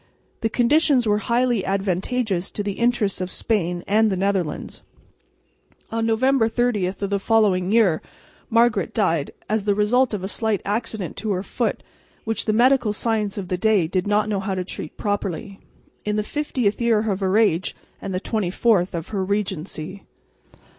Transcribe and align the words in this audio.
The 0.39 0.49
conditions 0.49 1.05
were 1.05 1.19
highly 1.19 1.63
advantageous 1.63 2.49
to 2.53 2.63
the 2.63 2.71
interests 2.79 3.21
of 3.21 3.29
Spain 3.29 3.83
and 3.85 4.09
the 4.09 4.17
Netherlands. 4.17 4.81
On 5.91 6.07
November 6.07 6.49
30 6.49 6.87
of 6.87 6.99
the 7.11 7.19
following 7.19 7.71
year 7.71 8.01
Margaret 8.49 8.95
died, 8.95 9.29
as 9.47 9.65
the 9.65 9.75
result 9.75 10.15
of 10.15 10.23
a 10.23 10.27
slight 10.27 10.59
accident 10.65 11.17
to 11.17 11.29
her 11.33 11.43
foot 11.43 11.83
which 12.23 12.45
the 12.45 12.51
medical 12.51 12.93
science 12.93 13.37
of 13.37 13.47
the 13.47 13.59
day 13.59 13.85
did 13.85 14.07
not 14.07 14.27
know 14.27 14.39
how 14.39 14.55
to 14.55 14.65
treat 14.65 14.97
properly, 14.97 15.59
in 16.03 16.15
the 16.15 16.23
50th 16.23 16.79
year 16.79 17.07
of 17.11 17.19
her 17.19 17.37
age 17.37 17.75
and 18.01 18.11
the 18.11 18.19
24th 18.19 18.95
of 18.95 19.09
her 19.09 19.23
regency. 19.23 20.03